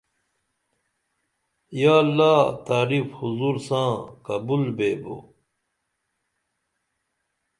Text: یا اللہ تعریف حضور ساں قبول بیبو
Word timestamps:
یا 1.79 1.93
اللہ 2.03 2.35
تعریف 2.67 3.07
حضور 3.19 3.55
ساں 3.67 3.89
قبول 4.27 4.63
بیبو 4.77 5.17